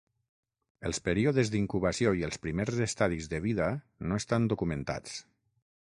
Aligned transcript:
Els 0.89 0.99
períodes 1.09 1.51
d'incubació 1.55 2.15
i 2.21 2.25
els 2.29 2.41
primers 2.47 2.81
estadis 2.87 3.27
de 3.35 3.43
vida 3.47 3.71
no 4.11 4.21
estan 4.23 4.49
documentats. 4.55 5.21